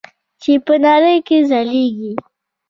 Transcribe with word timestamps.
چې 0.41 0.53
په 0.65 0.73
نړۍ 0.85 1.17
کې 1.27 1.37
ځلیږي. 1.49 2.13